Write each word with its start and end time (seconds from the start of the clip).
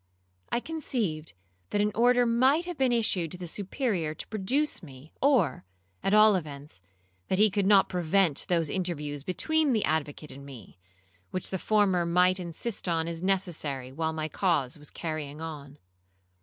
I 0.51 0.59
conceived 0.59 1.33
that 1.69 1.79
an 1.79 1.91
order 1.93 2.25
might 2.25 2.65
have 2.65 2.75
been 2.75 2.91
issued 2.91 3.33
to 3.33 3.37
the 3.37 3.45
Superior 3.45 4.15
to 4.15 4.27
produce 4.29 4.81
me, 4.81 5.13
or, 5.21 5.63
at 6.01 6.11
all 6.11 6.35
events, 6.35 6.81
that 7.27 7.37
he 7.37 7.51
could 7.51 7.67
not 7.67 7.87
prevent 7.87 8.47
those 8.49 8.67
interviews 8.67 9.23
between 9.23 9.73
the 9.73 9.85
advocate 9.85 10.31
and 10.31 10.43
me, 10.43 10.79
which 11.29 11.51
the 11.51 11.59
former 11.59 12.03
might 12.03 12.39
insist 12.39 12.87
on 12.89 13.07
as 13.07 13.21
necessary 13.21 13.91
while 13.91 14.11
my 14.11 14.27
cause 14.27 14.75
was 14.75 14.89
carrying 14.89 15.39
on. 15.39 15.77